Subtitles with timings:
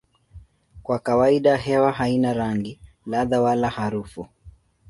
[0.83, 4.27] Kwa kawaida hewa haina rangi, ladha wala harufu.